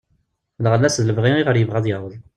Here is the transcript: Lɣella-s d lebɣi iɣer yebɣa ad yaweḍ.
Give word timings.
Lɣella-s 0.63 0.97
d 0.99 1.03
lebɣi 1.05 1.31
iɣer 1.37 1.55
yebɣa 1.57 1.77
ad 1.79 1.85
yaweḍ. 1.89 2.13